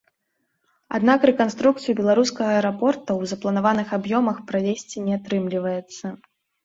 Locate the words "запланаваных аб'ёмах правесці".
3.35-4.97